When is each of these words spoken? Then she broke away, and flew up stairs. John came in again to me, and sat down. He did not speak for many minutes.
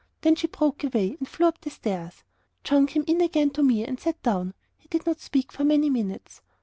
Then 0.21 0.33
she 0.35 0.47
broke 0.47 0.83
away, 0.83 1.15
and 1.19 1.27
flew 1.27 1.45
up 1.45 1.59
stairs. 1.69 2.23
John 2.63 2.87
came 2.87 3.03
in 3.05 3.21
again 3.21 3.51
to 3.51 3.61
me, 3.61 3.85
and 3.85 3.99
sat 3.99 4.19
down. 4.23 4.55
He 4.79 4.87
did 4.87 5.05
not 5.05 5.19
speak 5.19 5.51
for 5.51 5.63
many 5.63 5.91
minutes. 5.91 6.41